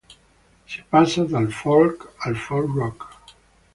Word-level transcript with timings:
Si 0.75 0.81
passa 0.95 1.25
dal 1.33 1.45
folk 1.59 2.07
al 2.31 2.35
folk 2.47 2.73
rock. 2.81 3.07